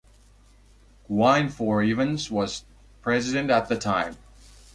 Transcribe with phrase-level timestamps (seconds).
[1.07, 2.65] Gwynfor Evans was
[3.03, 4.17] president at the time.